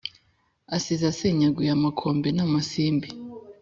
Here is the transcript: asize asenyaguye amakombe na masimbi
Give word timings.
asize 0.75 1.03
asenyaguye 1.11 1.69
amakombe 1.73 2.27
na 2.37 2.45
masimbi 2.53 3.07